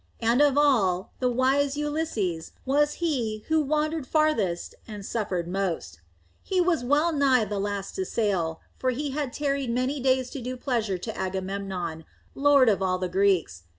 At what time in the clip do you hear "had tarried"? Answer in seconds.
9.11-9.69